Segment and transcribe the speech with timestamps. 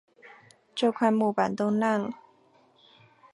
[0.73, 2.11] 这块木板都烂了